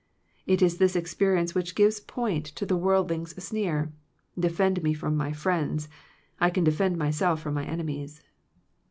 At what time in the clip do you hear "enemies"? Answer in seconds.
7.65-8.23